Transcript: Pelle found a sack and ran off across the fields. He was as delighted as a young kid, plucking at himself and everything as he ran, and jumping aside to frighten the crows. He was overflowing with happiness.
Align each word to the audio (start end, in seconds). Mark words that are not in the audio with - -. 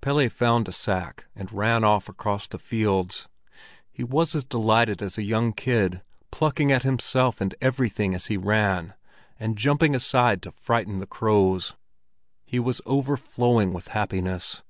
Pelle 0.00 0.28
found 0.28 0.66
a 0.66 0.72
sack 0.72 1.26
and 1.36 1.52
ran 1.52 1.84
off 1.84 2.08
across 2.08 2.48
the 2.48 2.58
fields. 2.58 3.28
He 3.92 4.02
was 4.02 4.34
as 4.34 4.42
delighted 4.42 5.00
as 5.00 5.16
a 5.16 5.22
young 5.22 5.52
kid, 5.52 6.02
plucking 6.32 6.72
at 6.72 6.82
himself 6.82 7.40
and 7.40 7.54
everything 7.60 8.12
as 8.12 8.26
he 8.26 8.36
ran, 8.36 8.94
and 9.38 9.56
jumping 9.56 9.94
aside 9.94 10.42
to 10.42 10.50
frighten 10.50 10.98
the 10.98 11.06
crows. 11.06 11.76
He 12.44 12.58
was 12.58 12.80
overflowing 12.84 13.72
with 13.72 13.86
happiness. 13.94 14.64